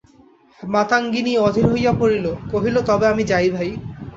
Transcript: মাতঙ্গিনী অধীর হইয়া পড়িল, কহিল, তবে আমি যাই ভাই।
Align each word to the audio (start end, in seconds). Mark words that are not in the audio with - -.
মাতঙ্গিনী 0.59 1.33
অধীর 1.37 1.65
হইয়া 1.71 1.93
পড়িল, 1.99 2.25
কহিল, 2.51 2.75
তবে 2.89 3.05
আমি 3.07 3.23
যাই 3.23 3.47
ভাই। 3.49 3.69